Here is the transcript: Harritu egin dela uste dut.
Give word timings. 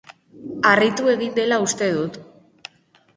Harritu 0.69 1.11
egin 1.13 1.35
dela 1.35 1.59
uste 1.65 1.91
dut. 1.99 2.17